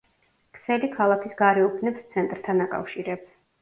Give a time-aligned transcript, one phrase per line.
[0.57, 3.37] ქსელი ქალაქის გარეუბნებს ცენტრთან აკავშირებს.